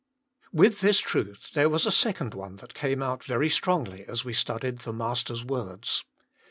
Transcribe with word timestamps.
With 0.51 0.79
this 0.79 0.99
truth 0.99 1.51
there 1.53 1.69
was 1.69 1.85
a 1.85 1.91
second 1.91 2.33
one 2.33 2.55
that 2.55 2.73
came 2.73 3.03
out 3.03 3.23
very 3.23 3.51
strongly 3.51 4.03
as 4.05 4.25
we 4.25 4.33
studied 4.33 4.79
the 4.79 4.91
Master 4.93 5.35
s 5.35 5.43
words. 5.43 6.03